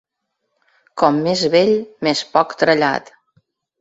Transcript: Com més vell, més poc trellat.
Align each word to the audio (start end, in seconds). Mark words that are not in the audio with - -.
Com 1.01 1.21
més 1.27 1.43
vell, 1.55 1.73
més 2.09 2.25
poc 2.35 2.57
trellat. 2.63 3.13